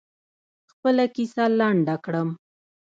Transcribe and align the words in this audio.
خپله 0.71 1.05
کیسه 1.15 1.43
لنډه 1.59 1.95
کړم. 2.05 2.29